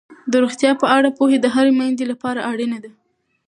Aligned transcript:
د 0.31 0.33
روغتیا 0.43 0.71
په 0.81 0.85
اړه 0.97 1.09
پوهه 1.17 1.37
د 1.41 1.47
هرې 1.55 1.71
میندې 1.79 2.05
لپاره 2.11 2.45
اړینه 2.51 2.77
ده. 2.83 2.91